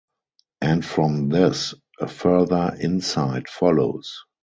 [0.63, 4.23] And from this a further insight follows.